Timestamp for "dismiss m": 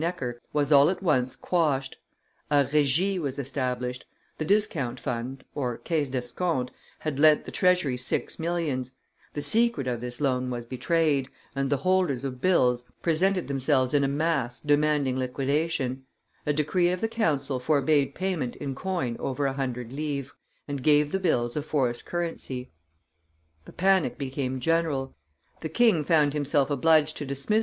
27.27-27.59